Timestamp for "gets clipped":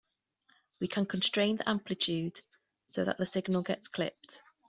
3.61-4.41